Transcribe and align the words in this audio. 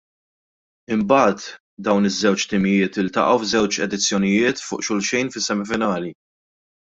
Imbagħad 0.93 1.43
dawn 1.87 2.09
iż-żewġ 2.09 2.45
timijiet 2.53 2.97
iltaqgħu 3.03 3.37
f'żewġ 3.43 3.79
edizzjonijiet 3.87 4.65
fuq 4.69 4.87
xulxin 4.89 5.33
fis-semifinali. 5.37 6.11